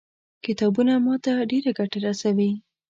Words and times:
کتابونه 0.45 0.93
ما 1.05 1.15
ته 1.25 1.31
ډېره 1.51 1.71
ګټه 1.79 1.97
رسوي. 2.05 2.51